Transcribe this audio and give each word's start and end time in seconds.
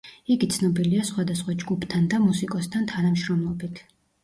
იგი 0.35 0.47
ცნობილია 0.53 1.03
სხვადასხვა 1.09 1.55
ჯგუფთან 1.65 2.09
და 2.15 2.23
მუსიკოსთან 2.25 2.91
თანამშრომლობით. 2.95 3.87